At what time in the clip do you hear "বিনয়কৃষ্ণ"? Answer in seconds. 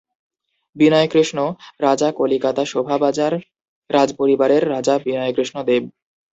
0.75-1.37, 4.99-5.55